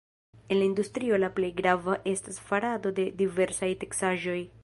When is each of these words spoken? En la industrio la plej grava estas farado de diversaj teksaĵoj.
En 0.49 0.57
la 0.57 0.63
industrio 0.69 1.19
la 1.23 1.29
plej 1.35 1.49
grava 1.59 1.99
estas 2.13 2.41
farado 2.47 2.95
de 3.01 3.07
diversaj 3.23 3.73
teksaĵoj. 3.85 4.39